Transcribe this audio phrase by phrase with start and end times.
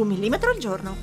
[0.00, 0.96] Un millimetro al giorno.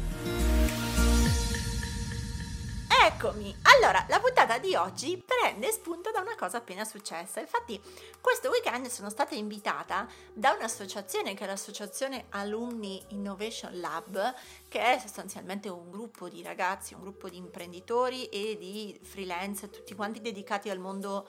[3.06, 7.40] Eccomi, allora la puntata di oggi prende spunto da una cosa appena successa.
[7.40, 7.80] Infatti,
[8.22, 14.34] questo weekend sono stata invitata da un'associazione che è l'associazione Alumni Innovation Lab,
[14.68, 19.96] che è sostanzialmente un gruppo di ragazzi, un gruppo di imprenditori e di freelance, tutti
[19.96, 21.28] quanti dedicati al mondo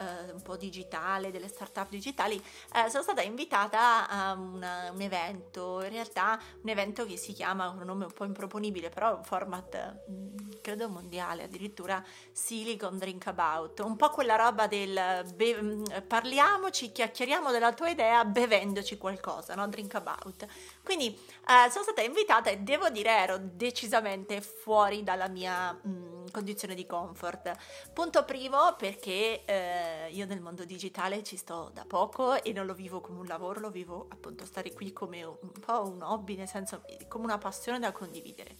[0.00, 2.42] eh, un po' digitale, delle start-up digitali,
[2.74, 7.68] eh, sono stata invitata a una, un evento, in realtà un evento che si chiama,
[7.68, 13.80] un nome un po' improponibile, però un format mm, credo mondiale, addirittura Silicon Drink About,
[13.80, 19.68] un po' quella roba del be- mm, parliamoci, chiacchieriamo della tua idea bevendoci qualcosa, no?
[19.68, 20.46] Drink About.
[20.82, 26.26] Quindi eh, sono stata invitata e devo dire ero decisamente fuori dalla mia mh, mm,
[26.32, 27.52] condizione di comfort.
[27.92, 32.74] Punto primo perché eh, io nel mondo digitale ci sto da poco e non lo
[32.74, 36.48] vivo come un lavoro, lo vivo appunto stare qui come un po' un hobby, nel
[36.48, 38.56] senso come una passione da condividere.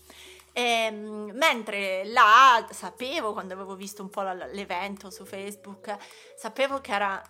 [0.52, 5.96] E, ehm, mentre là sapevo, quando avevo visto un po' l'evento su Facebook,
[6.36, 7.22] sapevo che era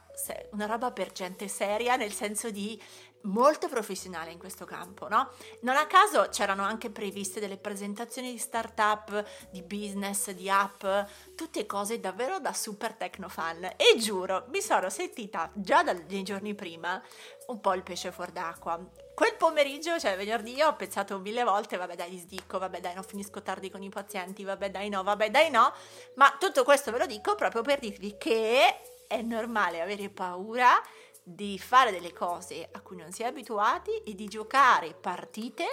[0.50, 2.80] una roba per gente seria, nel senso di
[3.22, 5.30] molto professionale in questo campo, no?
[5.60, 10.84] Non a caso c'erano anche previste delle presentazioni di startup, di business, di app,
[11.34, 17.02] tutte cose davvero da super tecnofan e giuro, mi sono sentita già dai giorni prima
[17.48, 18.78] un po' il pesce fuor d'acqua.
[19.14, 23.42] Quel pomeriggio, cioè venerdì, ho pensato mille volte, vabbè dai, sdicco, vabbè dai, non finisco
[23.42, 25.72] tardi con i pazienti, vabbè dai no, vabbè dai no,
[26.14, 30.80] ma tutto questo ve lo dico proprio per dirvi che è normale avere paura
[31.34, 35.66] di fare delle cose a cui non si è abituati e di giocare partite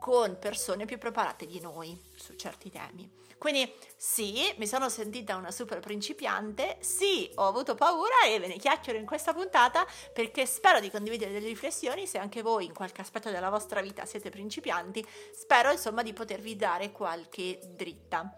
[0.00, 3.18] con persone più preparate di noi su certi temi.
[3.40, 8.56] Quindi sì, mi sono sentita una super principiante, sì, ho avuto paura e ve ne
[8.56, 13.00] chiacchiero in questa puntata perché spero di condividere delle riflessioni, se anche voi in qualche
[13.00, 18.30] aspetto della vostra vita siete principianti, spero insomma di potervi dare qualche dritta.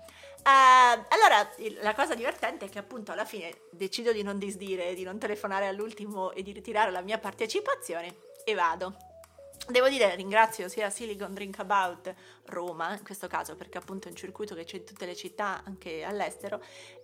[0.44, 1.48] Uh, allora,
[1.82, 5.68] la cosa divertente è che appunto alla fine decido di non disdire, di non telefonare
[5.68, 8.96] all'ultimo e di ritirare la mia partecipazione e vado.
[9.68, 12.12] Devo dire, ringrazio sia Silicon Drink About
[12.46, 15.62] Roma, in questo caso perché appunto è un circuito che c'è in tutte le città,
[15.64, 16.60] anche all'estero,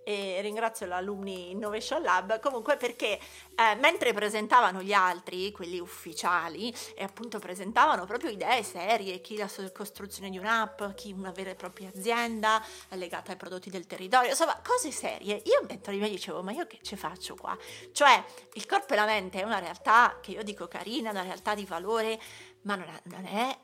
[0.09, 3.19] e ringrazio l'Alumni Innovation Lab comunque perché
[3.55, 9.47] eh, mentre presentavano gli altri, quelli ufficiali, e appunto presentavano proprio idee serie, chi la
[9.71, 12.59] costruzione di un'app, chi una vera e propria azienda
[12.89, 16.65] legata ai prodotti del territorio, insomma cose serie, io dentro di me dicevo ma io
[16.65, 17.55] che ci faccio qua?
[17.91, 21.53] Cioè il corpo e la mente è una realtà che io dico carina, una realtà
[21.53, 22.19] di valore,
[22.63, 23.57] ma non è,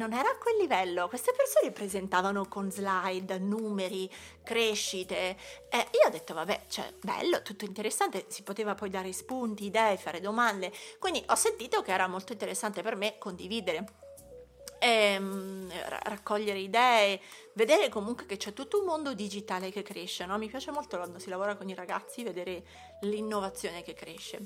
[0.00, 1.08] non era a quel livello.
[1.08, 4.10] Queste persone presentavano con slide, numeri,
[4.42, 5.36] crescite.
[5.68, 9.98] E io ho detto, vabbè, cioè, bello, tutto interessante, si poteva poi dare spunti, idee,
[9.98, 10.72] fare domande.
[10.98, 14.08] Quindi ho sentito che era molto interessante per me condividere
[14.80, 15.49] ehm,
[16.10, 17.20] raccogliere idee,
[17.54, 20.36] vedere comunque che c'è tutto un mondo digitale che cresce, no?
[20.38, 22.62] Mi piace molto quando si lavora con i ragazzi vedere
[23.02, 24.38] l'innovazione che cresce.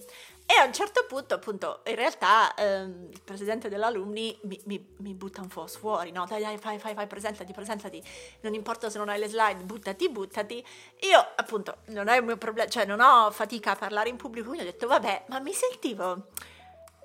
[0.46, 5.14] E a un certo punto, appunto, in realtà ehm, il presidente dell'alumni mi, mi, mi,
[5.14, 6.26] butta un po' fuori, no?
[6.26, 8.02] Dai, dai, fai, fai, fai, presentati, presentati,
[8.40, 10.64] non importa se non hai le slide, buttati, buttati.
[11.00, 14.48] Io, appunto, non è il mio problema, cioè non ho fatica a parlare in pubblico,
[14.48, 16.28] quindi ho detto, vabbè, ma mi sentivo,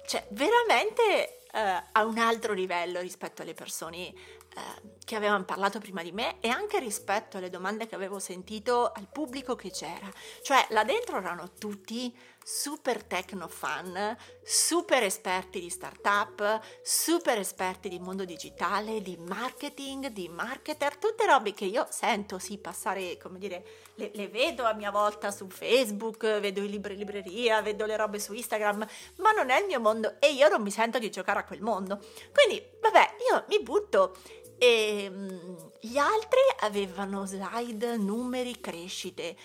[0.05, 4.13] cioè, veramente eh, a un altro livello rispetto alle persone
[4.55, 8.91] eh, che avevano parlato prima di me e anche rispetto alle domande che avevo sentito
[8.91, 10.11] al pubblico che c'era.
[10.43, 17.99] Cioè là dentro erano tutti super techno fan, super esperti di startup, super esperti di
[17.99, 23.63] mondo digitale, di marketing, di marketer, tutte robe che io sento sì passare, come dire,
[23.95, 27.97] le, le vedo a mia volta su Facebook, vedo i libri in libreria, vedo le
[27.97, 28.87] robe su Instagram,
[29.17, 31.61] ma non è il mio mondo e io non mi sento di giocare a quel
[31.61, 31.99] mondo.
[32.33, 34.15] Quindi, vabbè, io mi butto
[34.59, 39.35] e um, gli altri avevano slide, numeri, crescite.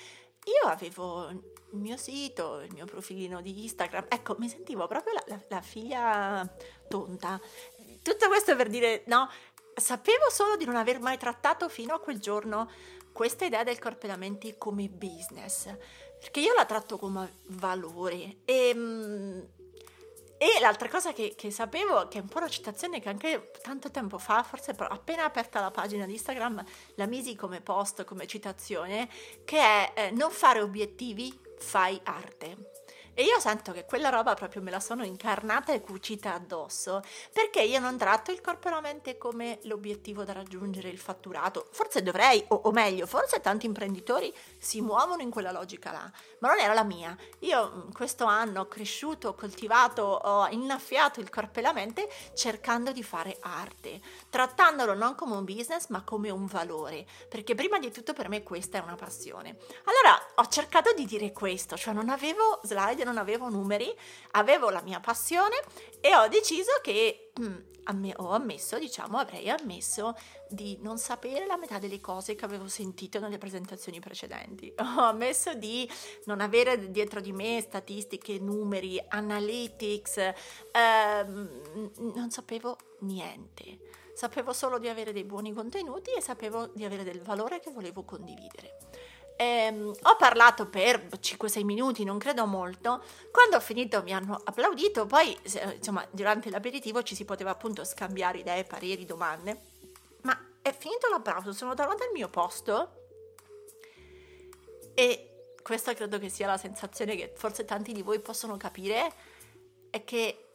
[0.45, 4.07] Io avevo il mio sito, il mio profilino di Instagram.
[4.09, 6.57] Ecco, mi sentivo proprio la, la, la figlia
[6.89, 7.41] tonta.
[8.03, 9.31] Tutto questo per dire, no,
[9.75, 12.71] sapevo solo di non aver mai trattato fino a quel giorno
[13.13, 15.73] questa idea del corpedamenti come business,
[16.19, 19.41] perché io la tratto come valore e, mm,
[20.45, 23.91] e l'altra cosa che, che, sapevo, che è un po' una citazione che anche tanto
[23.91, 26.63] tempo fa, forse appena aperta la pagina di Instagram,
[26.97, 29.09] la misi come post, come citazione,
[29.45, 32.74] che è eh, non fare obiettivi, fai arte.
[33.17, 37.01] E io sento che quella roba proprio me la sono incarnata e cucita addosso,
[37.33, 41.69] perché io non tratto il corpo e la mente come l'obiettivo da raggiungere, il fatturato.
[41.71, 46.49] Forse dovrei, o, o meglio, forse tanti imprenditori si muovono in quella logica là, ma
[46.49, 47.17] non era la mia.
[47.41, 52.11] Io mm, questo anno ho cresciuto, ho coltivato, ho innaffiato il corpo e la mente
[52.35, 57.79] cercando di fare arte, trattandolo non come un business, ma come un valore, perché prima
[57.79, 59.57] di tutto per me questa è una passione.
[59.85, 63.93] Allora ho cercato di dire questo, cioè non avevo slide non avevo numeri,
[64.33, 65.57] avevo la mia passione
[66.01, 67.57] e ho deciso che mm,
[68.17, 70.15] ho ammesso, diciamo, avrei ammesso
[70.49, 74.73] di non sapere la metà delle cose che avevo sentito nelle presentazioni precedenti.
[74.79, 75.89] Ho ammesso di
[76.25, 80.17] non avere dietro di me statistiche, numeri, analytics,
[80.73, 84.03] ehm, non sapevo niente.
[84.15, 88.05] Sapevo solo di avere dei buoni contenuti e sapevo di avere del valore che volevo
[88.05, 88.79] condividere.
[89.37, 93.03] Ehm, ho parlato per 5-6 minuti, non credo molto.
[93.31, 95.37] Quando ho finito mi hanno applaudito, poi
[95.75, 99.61] insomma durante l'aperitivo ci si poteva appunto scambiare idee, pareri, domande.
[100.23, 103.03] Ma è finito l'applauso, sono tornata al mio posto
[104.95, 109.13] e questa credo che sia la sensazione che forse tanti di voi possono capire,
[109.91, 110.51] è che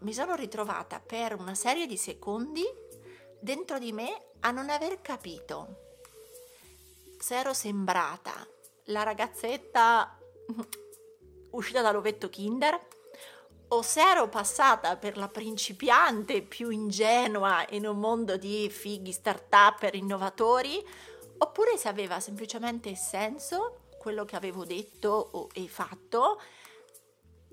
[0.00, 2.64] mi sono ritrovata per una serie di secondi
[3.40, 5.87] dentro di me a non aver capito
[7.18, 8.46] se ero sembrata
[8.84, 10.18] la ragazzetta
[11.50, 12.78] uscita dall'ovetto kinder
[13.68, 19.90] o se ero passata per la principiante più ingenua in un mondo di fighi start-up
[19.92, 20.82] innovatori
[21.38, 26.40] oppure se aveva semplicemente senso quello che avevo detto e fatto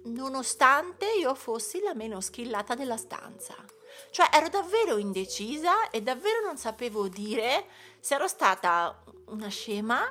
[0.05, 3.55] nonostante io fossi la meno skillata della stanza.
[4.11, 7.65] Cioè ero davvero indecisa e davvero non sapevo dire
[7.99, 10.01] se ero stata una scema,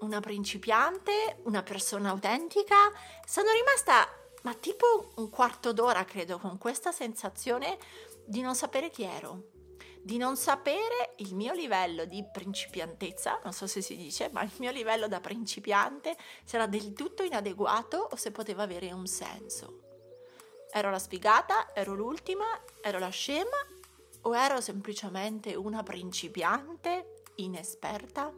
[0.00, 2.90] una principiante, una persona autentica.
[3.26, 4.08] Sono rimasta,
[4.42, 7.78] ma tipo un quarto d'ora credo, con questa sensazione
[8.24, 9.48] di non sapere chi ero,
[10.02, 14.52] di non sapere il mio livello di principiantezza, non so se si dice, ma il
[14.58, 16.16] mio livello da principiante
[16.50, 19.89] era del tutto inadeguato o se poteva avere un senso.
[20.72, 22.46] Ero la sfigata, ero l'ultima,
[22.80, 23.56] ero la scema
[24.22, 28.32] o ero semplicemente una principiante inesperta?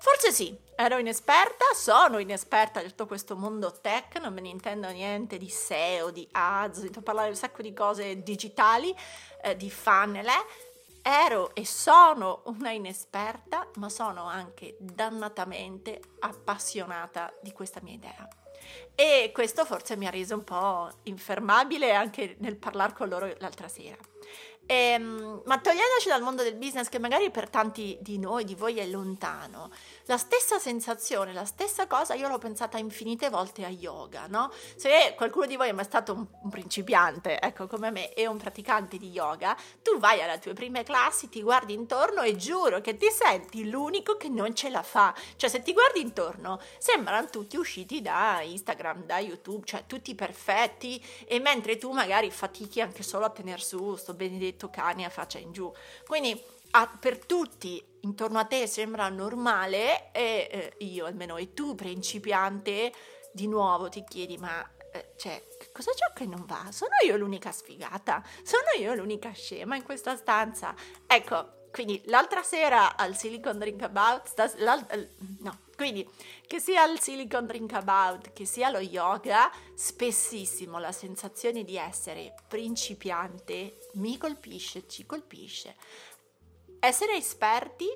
[0.00, 4.88] Forse sì, ero inesperta, sono inesperta di tutto questo mondo tech, non me ne intendo
[4.90, 8.94] niente di SEO, di ads, di parlare un sacco di cose digitali,
[9.42, 10.70] eh, di funnel, eh.
[11.04, 18.41] Ero e sono una inesperta, ma sono anche dannatamente appassionata di questa mia idea.
[18.94, 23.68] E questo forse mi ha reso un po' infermabile anche nel parlare con loro l'altra
[23.68, 23.96] sera.
[24.66, 28.78] Ehm, ma togliendoci dal mondo del business che magari per tanti di noi, di voi
[28.78, 29.70] è lontano,
[30.06, 34.50] la stessa sensazione, la stessa cosa io l'ho pensata infinite volte a yoga, no?
[34.76, 38.36] Se qualcuno di voi è mai stato un, un principiante, ecco come me, e un
[38.36, 42.96] praticante di yoga, tu vai alle tue prime classi, ti guardi intorno e giuro che
[42.96, 45.14] ti senti l'unico che non ce la fa.
[45.36, 51.02] Cioè se ti guardi intorno, sembrano tutti usciti da Instagram, da YouTube, cioè tutti perfetti,
[51.26, 55.38] e mentre tu magari fatichi anche solo a tenere su sto benedetto cane a faccia
[55.38, 55.72] in giù.
[56.06, 56.40] Quindi
[56.72, 62.92] a, per tutti intorno a te sembra normale e eh, io almeno e tu principiante
[63.32, 65.42] di nuovo ti chiedi ma eh, cioè
[65.72, 66.68] cosa c'è che non va?
[66.70, 68.22] Sono io l'unica sfigata?
[68.42, 70.74] Sono io l'unica scema in questa stanza?
[71.06, 76.06] Ecco, quindi l'altra sera al Silicon Drink About, stas- no, quindi
[76.46, 82.34] che sia il Silicon Drink About, che sia lo yoga, spessissimo la sensazione di essere
[82.46, 85.76] principiante mi colpisce, ci colpisce
[86.84, 87.86] essere esperti,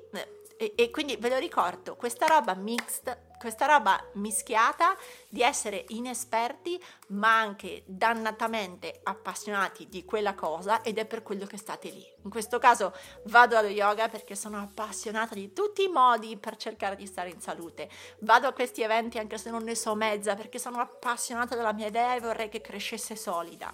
[0.57, 4.95] e, e, quindi ve lo ricordo, questa roba mixed, questa roba mischiata
[5.29, 11.57] di essere inesperti ma anche dannatamente appassionati di quella cosa ed è per quello che
[11.57, 12.03] state lì.
[12.23, 16.95] In questo caso vado allo yoga perché sono appassionata di tutti i modi per cercare
[16.95, 17.89] di stare in salute.
[18.19, 21.87] Vado a questi eventi anche se non ne so mezza perché sono appassionata della mia
[21.87, 23.71] idea e vorrei che crescesse solida.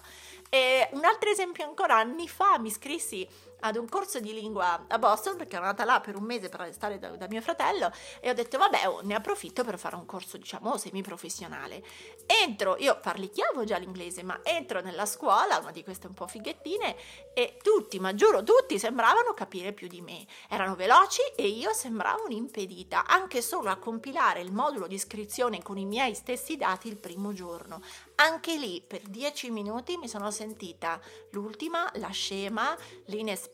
[0.50, 3.26] E un altro esempio ancora, anni fa mi iscrissi
[3.64, 6.60] ad un corso di lingua a Boston perché ero andata là per un mese per
[6.60, 7.90] restare da, da mio fratello
[8.20, 11.82] e ho detto vabbè oh, ne approfitto per fare un corso, diciamo, semiprofessionale.
[12.26, 16.96] Entro, io parlicchiavo già l'inglese, ma entro nella scuola, una di queste un po' fighettine,
[17.34, 20.26] e tutti, ma giuro, tutti sembravano capire più di me.
[20.48, 25.78] Erano veloci e io sembravo un'impedita, anche solo a compilare il modulo di iscrizione con
[25.78, 27.82] i miei stessi dati il primo giorno.
[28.16, 33.53] Anche lì, per dieci minuti, mi sono sentita l'ultima, la scema, l'inesperta,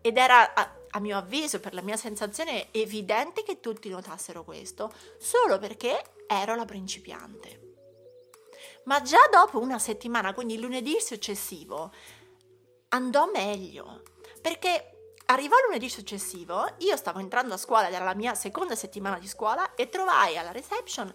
[0.00, 5.58] ed era a mio avviso, per la mia sensazione, evidente che tutti notassero questo, solo
[5.58, 7.68] perché ero la principiante.
[8.84, 11.92] Ma già dopo una settimana, quindi il lunedì successivo,
[12.88, 14.02] andò meglio,
[14.40, 19.18] perché arrivò il lunedì successivo, io stavo entrando a scuola, era la mia seconda settimana
[19.18, 21.12] di scuola, e trovai alla reception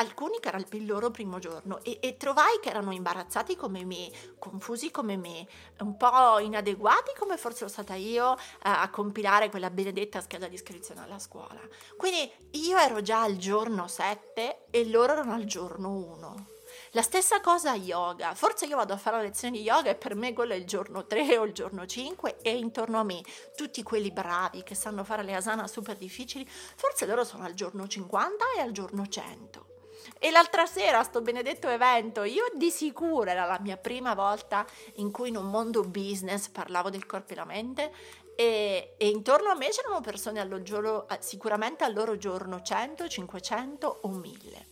[0.00, 4.10] alcuni che era il loro primo giorno e, e, trovai che erano imbarazzati come me,
[4.38, 5.46] confusi come me,
[5.80, 10.54] un po' inadeguati come forse ero stata io a, a compilare quella benedetta scheda di
[10.54, 11.60] iscrizione alla scuola.
[11.96, 16.46] Quindi io ero già al giorno 7 e loro erano al giorno 1.
[16.92, 20.14] La stessa cosa yoga, forse io vado a fare la lezione di yoga e per
[20.14, 23.22] me quello è il giorno 3 o il giorno 5 e intorno a me
[23.54, 27.86] tutti quelli bravi che sanno fare le asana super difficili, forse loro sono al giorno
[27.86, 29.79] 50 e al giorno 100.
[30.18, 35.10] E l'altra sera, sto benedetto evento, io di sicuro era la mia prima volta in
[35.10, 37.92] cui in un mondo business parlavo del corpo e la mente
[38.34, 43.98] e, e intorno a me c'erano persone allo giorno, sicuramente al loro giorno 100, 500
[44.02, 44.66] o 1000.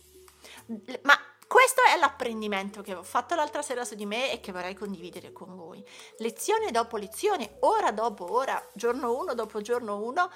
[1.03, 4.75] Ma questo è l'apprendimento che ho fatto l'altra sera su di me e che vorrei
[4.75, 5.83] condividere con voi.
[6.17, 10.31] Lezione dopo lezione, ora dopo ora, giorno 1 dopo giorno 1,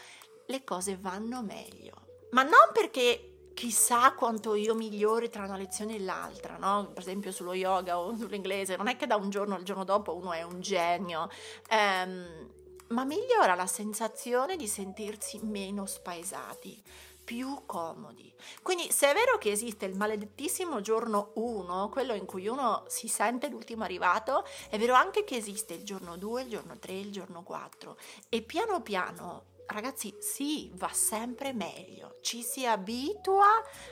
[0.48, 2.28] le cose vanno meglio.
[2.32, 6.90] Ma non perché chissà quanto io migliori tra una lezione e l'altra, no?
[6.94, 10.16] Per esempio sullo yoga o sull'inglese, non è che da un giorno al giorno dopo
[10.16, 11.30] uno è un genio,
[11.70, 12.50] ehm,
[12.90, 16.82] ma migliora la sensazione di sentirsi meno spaesati,
[17.24, 18.32] più comodi.
[18.62, 23.08] Quindi se è vero che esiste il maledettissimo giorno 1, quello in cui uno si
[23.08, 27.12] sente l'ultimo arrivato, è vero anche che esiste il giorno 2, il giorno 3, il
[27.12, 27.98] giorno 4
[28.30, 32.18] e piano piano ragazzi, sì, va sempre meglio.
[32.22, 33.48] Ci si abitua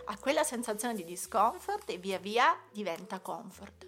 [0.05, 3.87] a quella sensazione di discomfort e via via diventa comfort.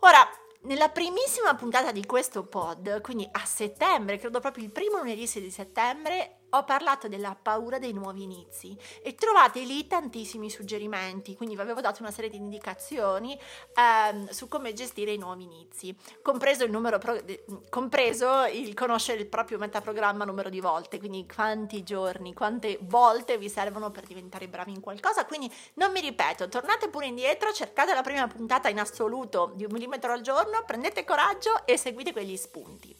[0.00, 0.28] Ora,
[0.62, 5.50] nella primissima puntata di questo pod, quindi a settembre, credo proprio il primo lunedì di
[5.50, 11.60] settembre, ho parlato della paura dei nuovi inizi e trovate lì tantissimi suggerimenti, quindi vi
[11.60, 13.38] avevo dato una serie di indicazioni
[13.74, 17.20] ehm, su come gestire i nuovi inizi, compreso il, pro-
[17.68, 23.48] compreso il conoscere il proprio metaprogramma numero di volte, quindi quanti giorni, quante volte vi
[23.48, 28.02] servono per diventare bravi in qualcosa, quindi non mi ripeto, tornate pure indietro, cercate la
[28.02, 32.94] prima puntata in assoluto di un millimetro al giorno, prendete coraggio e seguite quegli spunti.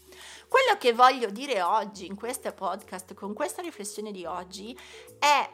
[0.51, 4.77] Quello che voglio dire oggi in questo podcast, con questa riflessione di oggi,
[5.17, 5.49] è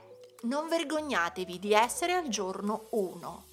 [0.44, 3.44] non vergognatevi di essere al giorno 1.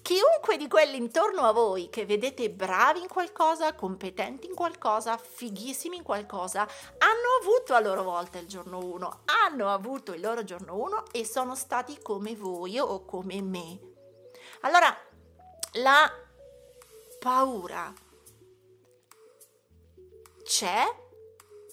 [0.00, 5.98] Chiunque di quelli intorno a voi che vedete bravi in qualcosa, competenti in qualcosa, fighissimi
[5.98, 10.76] in qualcosa, hanno avuto a loro volta il giorno 1, hanno avuto il loro giorno
[10.76, 13.78] 1 e sono stati come voi o come me.
[14.62, 14.96] Allora,
[15.72, 16.10] la
[17.18, 17.92] paura
[20.50, 20.84] c'è,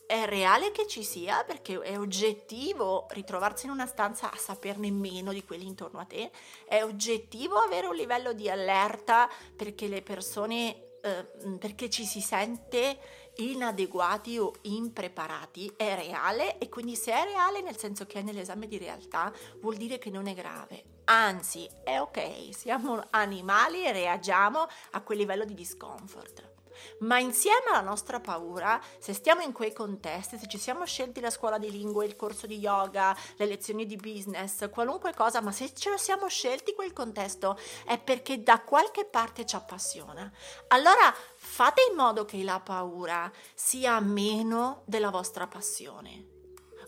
[0.05, 5.33] è reale che ci sia perché è oggettivo ritrovarsi in una stanza a saperne meno
[5.33, 6.29] di quelli intorno a te,
[6.67, 11.25] è oggettivo avere un livello di allerta perché le persone, eh,
[11.57, 12.99] perché ci si sente
[13.37, 18.67] inadeguati o impreparati, è reale e quindi se è reale nel senso che è nell'esame
[18.67, 20.83] di realtà vuol dire che non è grave.
[21.05, 26.56] Anzi, è ok, siamo animali e reagiamo a quel livello di discomfort
[26.99, 31.29] ma insieme alla nostra paura, se stiamo in quei contesti, se ci siamo scelti la
[31.29, 35.73] scuola di lingue, il corso di yoga, le lezioni di business, qualunque cosa, ma se
[35.73, 40.31] ce lo siamo scelti quel contesto è perché da qualche parte ci appassiona.
[40.69, 46.35] Allora fate in modo che la paura sia meno della vostra passione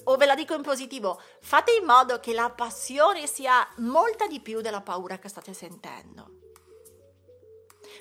[0.05, 4.39] o ve la dico in positivo, fate in modo che la passione sia molta di
[4.39, 6.37] più della paura che state sentendo.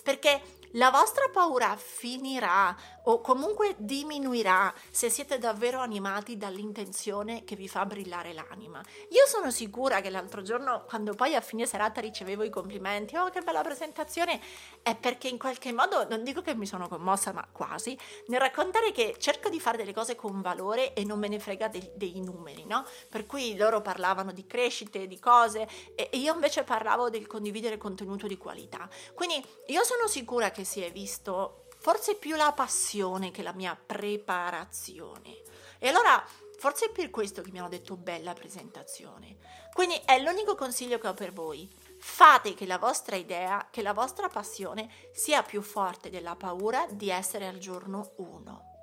[0.02, 7.68] Perché la vostra paura finirà o comunque diminuirà se siete davvero animati dall'intenzione che vi
[7.68, 8.82] fa brillare l'anima.
[9.10, 13.30] Io sono sicura che l'altro giorno, quando poi a fine serata ricevevo i complimenti, oh
[13.30, 14.40] che bella presentazione,
[14.82, 18.92] è perché in qualche modo, non dico che mi sono commossa, ma quasi, nel raccontare
[18.92, 22.20] che cerco di fare delle cose con valore e non me ne frega dei, dei
[22.20, 22.84] numeri, no?
[23.08, 28.26] Per cui loro parlavano di crescite, di cose, e io invece parlavo del condividere contenuto
[28.26, 28.86] di qualità.
[29.14, 33.76] Quindi io sono sicura che si è visto forse più la passione che la mia
[33.76, 35.42] preparazione.
[35.78, 36.24] E allora
[36.58, 39.36] forse è per questo che mi hanno detto bella presentazione.
[39.72, 41.68] Quindi è l'unico consiglio che ho per voi.
[42.00, 47.10] Fate che la vostra idea, che la vostra passione sia più forte della paura di
[47.10, 48.77] essere al giorno 1.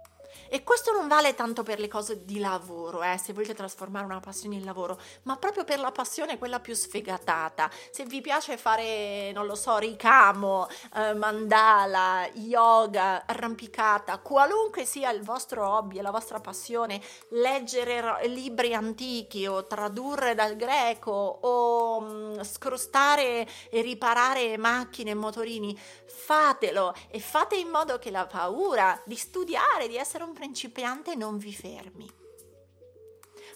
[0.47, 4.19] E questo non vale tanto per le cose di lavoro, eh, se volete trasformare una
[4.19, 7.69] passione in lavoro, ma proprio per la passione quella più sfegatata.
[7.89, 15.23] Se vi piace fare, non lo so, ricamo, eh, mandala, yoga, arrampicata, qualunque sia il
[15.23, 21.99] vostro hobby e la vostra passione, leggere ro- libri antichi o tradurre dal greco o
[22.01, 28.25] mh, mm, scrostare e riparare macchine e motorini, fatelo e fate in modo che la
[28.25, 32.07] paura di studiare, di essere un principiante non vi fermi.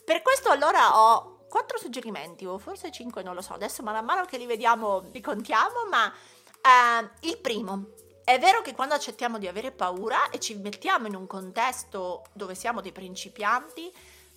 [0.03, 4.25] Per questo allora ho quattro suggerimenti, o forse cinque, non lo so, adesso man mano
[4.25, 7.91] che li vediamo li contiamo, ma eh, il primo,
[8.23, 12.55] è vero che quando accettiamo di avere paura e ci mettiamo in un contesto dove
[12.55, 13.91] siamo dei principianti,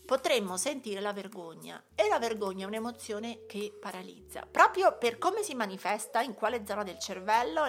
[0.05, 1.83] potremmo sentire la vergogna.
[1.95, 6.83] E la vergogna è un'emozione che paralizza, proprio per come si manifesta, in quale zona
[6.83, 7.65] del cervello,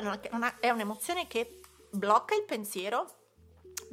[0.59, 1.59] è un'emozione che
[1.91, 3.22] blocca il pensiero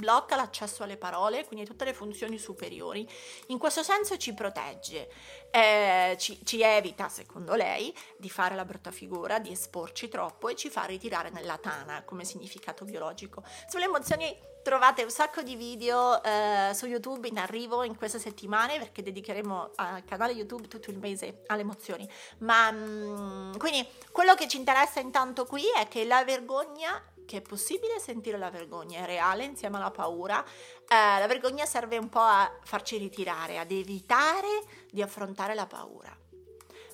[0.01, 3.09] blocca l'accesso alle parole, quindi tutte le funzioni superiori.
[3.49, 5.09] In questo senso ci protegge,
[5.51, 10.57] eh, ci, ci, evita, secondo lei, di fare la brutta figura, di esporci troppo e
[10.57, 13.45] ci fa ritirare nella tana come significato biologico.
[13.69, 18.79] Sulle emozioni trovate un sacco di video eh, su YouTube in arrivo in queste settimane
[18.79, 22.09] perché dedicheremo al canale YouTube tutto il mese alle emozioni.
[22.39, 27.37] Ma mh, mm, quindi quello che ci interessa intanto qui è che la vergogna che
[27.37, 30.43] è possibile sentire la vergogna, è reale insieme alla paura.
[30.43, 36.13] Eh, la vergogna serve un po' a farci ritirare, ad evitare di affrontare la paura.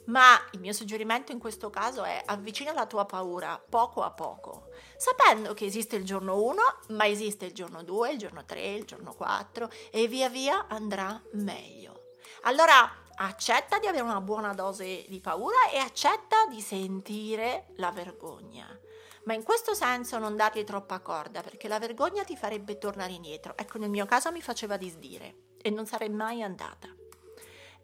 [0.09, 4.69] Ma il mio suggerimento in questo caso è avvicina la tua paura poco a poco,
[4.99, 8.85] sapendo che esiste il giorno 1, ma esiste il giorno 2, il giorno 3, il
[8.85, 12.11] giorno 4 e via via andrà meglio.
[12.43, 18.79] Allora accetta di avere una buona dose di paura e accetta di sentire la vergogna
[19.27, 23.57] ma in questo senso non dargli troppa corda perché la vergogna ti farebbe tornare indietro.
[23.57, 26.89] Ecco, nel mio caso mi faceva disdire e non sarei mai andata.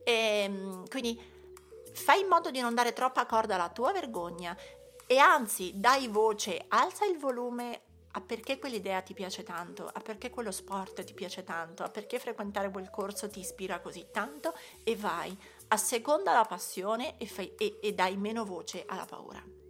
[0.05, 1.21] E, ehm, quindi
[1.93, 4.57] fai in modo di non dare troppa corda alla tua vergogna
[5.07, 7.83] e anzi dai voce, alza il volume
[8.13, 12.19] a perché quell'idea ti piace tanto, a perché quello sport ti piace tanto, a perché
[12.19, 15.37] frequentare quel corso ti ispira così tanto e vai,
[15.69, 19.62] asseconda la passione e, fai, e, e dai meno voce alla paura.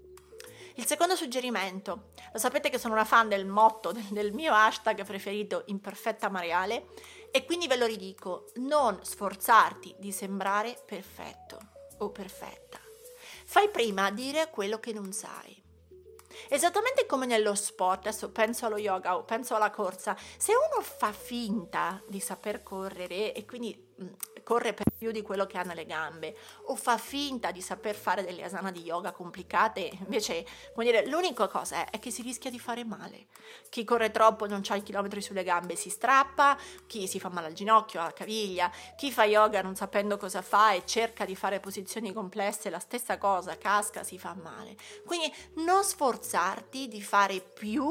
[0.76, 5.64] Il secondo suggerimento, lo sapete che sono una fan del motto del, mio hashtag preferito
[5.66, 6.88] imperfetta mareale
[7.30, 11.58] e quindi ve lo ridico, non sforzarti di sembrare perfetto
[11.98, 12.80] o perfetta.
[13.44, 15.60] Fai prima dire quello che non sai.
[16.48, 21.12] Esattamente come nello sport, adesso penso allo yoga o penso alla corsa, se uno fa
[21.12, 23.91] finta di saper correre e quindi
[24.42, 26.36] corre per più di quello che ha nelle gambe
[26.66, 30.44] o fa finta di saper fare delle asana di yoga complicate, invece
[30.76, 33.26] dire, l'unica cosa è, è, che si rischia di fare male.
[33.68, 37.46] Chi corre troppo non ha i chilometri sulle gambe si strappa, chi si fa male
[37.48, 41.60] al ginocchio, alla caviglia, chi fa yoga non sapendo cosa fa e cerca di fare
[41.60, 44.76] posizioni complesse, la stessa cosa, casca, si fa male.
[45.06, 47.90] Quindi non sforzarti di fare più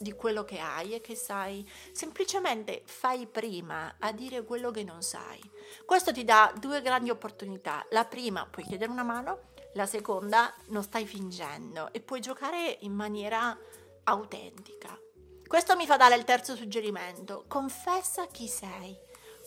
[0.00, 5.02] di quello che hai e che sai, semplicemente fai prima a dire quello che non
[5.02, 5.38] sai.
[5.84, 7.84] Questo ti dà due grandi opportunità.
[7.90, 12.92] La prima, puoi chiedere una mano, la seconda, non stai fingendo e puoi giocare in
[12.92, 13.56] maniera
[14.04, 14.98] autentica.
[15.46, 17.44] Questo mi fa dare il terzo suggerimento.
[17.46, 18.96] Confessa chi sei,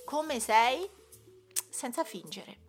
[0.06, 0.88] come sei,
[1.70, 2.60] senza fingere.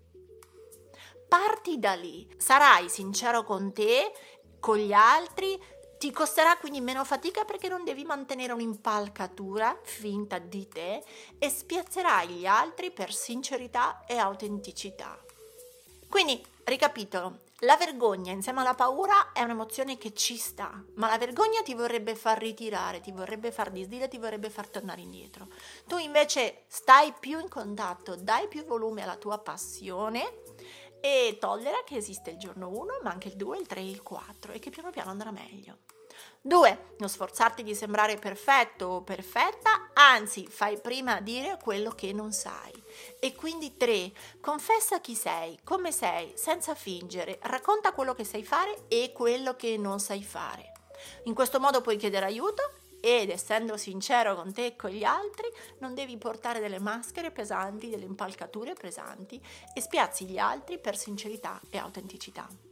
[1.28, 4.12] Parti da lì, sarai sincero con te,
[4.58, 5.60] con gli altri,
[6.04, 11.02] ti costerà quindi meno fatica perché non devi mantenere un'impalcatura finta di te
[11.38, 15.18] e spiazzerai gli altri per sincerità e autenticità.
[16.06, 21.62] Quindi, ricapitolo, la vergogna insieme alla paura è un'emozione che ci sta, ma la vergogna
[21.62, 25.48] ti vorrebbe far ritirare, ti vorrebbe far disdire, ti vorrebbe far tornare indietro.
[25.86, 30.42] Tu invece stai più in contatto, dai più volume alla tua passione
[31.04, 34.02] e tollera che esiste il giorno 1, ma anche il 2, il 3 e il
[34.02, 35.80] 4 e che piano piano andrà meglio.
[36.40, 36.94] 2.
[36.96, 42.72] Non sforzarti di sembrare perfetto o perfetta, anzi fai prima dire quello che non sai.
[43.20, 44.12] E quindi 3.
[44.40, 49.76] Confessa chi sei, come sei, senza fingere, racconta quello che sai fare e quello che
[49.76, 50.72] non sai fare.
[51.24, 52.62] In questo modo puoi chiedere aiuto
[53.04, 55.46] ed essendo sincero con te e con gli altri,
[55.80, 59.38] non devi portare delle maschere pesanti, delle impalcature pesanti
[59.74, 62.63] e spiazzi gli altri per sincerità e autenticità.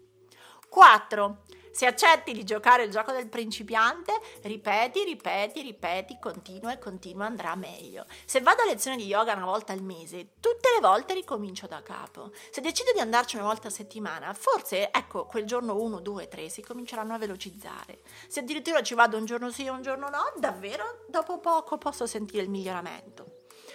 [0.72, 1.42] 4.
[1.70, 7.54] Se accetti di giocare il gioco del principiante, ripeti, ripeti, ripeti, continua e continua andrà
[7.56, 8.06] meglio.
[8.24, 11.82] Se vado a lezione di yoga una volta al mese, tutte le volte ricomincio da
[11.82, 12.30] capo.
[12.50, 16.48] Se decido di andarci una volta a settimana, forse ecco quel giorno 1, 2, 3
[16.48, 18.00] si cominceranno a velocizzare.
[18.28, 22.06] Se addirittura ci vado un giorno sì e un giorno no, davvero dopo poco posso
[22.06, 23.32] sentire il miglioramento.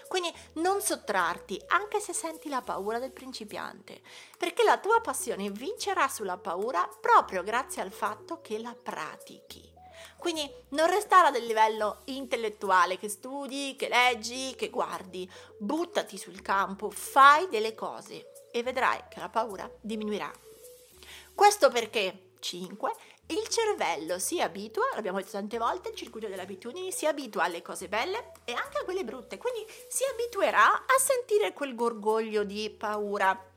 [0.08, 4.02] Quindi non sottrarti, anche se senti la paura del principiante,
[4.38, 9.76] perché la tua passione vincerà sulla paura proprio grazie al fatto che la pratichi.
[10.17, 16.89] Quindi non restare del livello intellettuale che studi, che leggi, che guardi, buttati sul campo,
[16.89, 20.32] fai delle cose e vedrai che la paura diminuirà.
[21.34, 22.93] Questo perché 5
[23.29, 27.61] il cervello si abitua, l'abbiamo detto tante volte, il circuito delle abitudini si abitua alle
[27.61, 32.69] cose belle e anche a quelle brutte, quindi si abituerà a sentire quel gorgoglio di
[32.69, 33.55] paura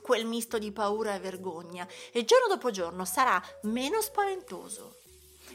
[0.00, 4.96] quel misto di paura e vergogna e giorno dopo giorno sarà meno spaventoso.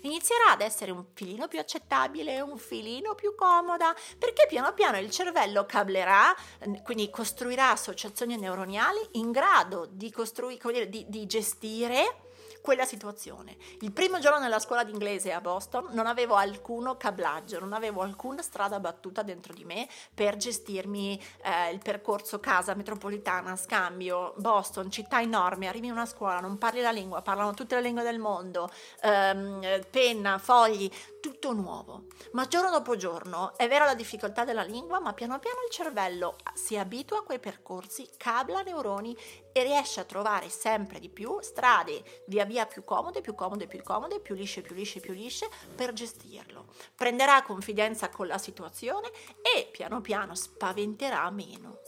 [0.01, 5.09] Inizierà ad essere un filino più accettabile, un filino più comoda, perché piano piano il
[5.09, 6.35] cervello cablerà,
[6.83, 12.24] quindi costruirà associazioni neuroniali in grado di, costrui- di, di gestire
[12.65, 13.57] quella situazione.
[13.81, 18.41] Il primo giorno nella scuola d'inglese a Boston non avevo alcuno cablaggio, non avevo alcuna
[18.41, 25.21] strada battuta dentro di me per gestirmi eh, il percorso casa metropolitana, scambio, Boston, città
[25.21, 28.71] enorme, arrivi in una scuola, non parli la lingua, parlano tutte le lingue del mondo,
[29.03, 30.89] ehm, penna, fogli,
[31.21, 32.05] tutto nuovo.
[32.31, 36.37] Ma giorno dopo giorno è vera la difficoltà della lingua, ma piano piano il cervello
[36.55, 39.15] si abitua a quei percorsi, cabla neuroni
[39.57, 43.81] e riesce a trovare sempre di più strade via via più comode, più comode, più
[43.83, 46.73] comode, più lisce, più lisce, più lisce per gestirlo.
[46.93, 49.09] Prenderà confidenza con la situazione
[49.41, 51.79] e piano piano spaventerà meno.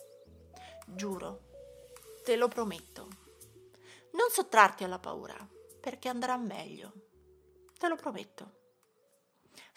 [0.86, 1.42] Giuro,
[2.24, 3.08] te lo prometto.
[4.12, 5.36] Non sottrarti alla paura,
[5.82, 6.94] perché andrà meglio.
[7.78, 8.57] Te lo prometto.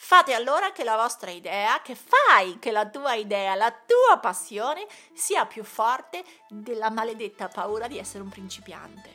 [0.02, 4.86] Fate allora che la vostra idea, che fai che la tua idea, la tua passione
[5.12, 9.10] sia più forte della maledetta paura di essere un principiante.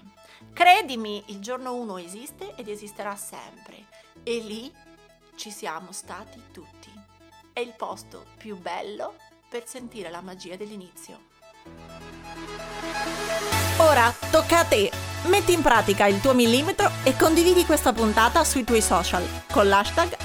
[0.54, 3.88] Credimi, il giorno 1 esiste ed esisterà sempre
[4.24, 4.72] e lì
[5.36, 6.94] ci siamo stati tutti.
[7.52, 9.16] È il posto più bello
[9.50, 11.34] per sentire la magia dell'inizio.
[13.80, 14.92] Ora tocca a te!
[15.24, 20.25] Metti in pratica il tuo millimetro e condividi questa puntata sui tuoi social con l'hashtag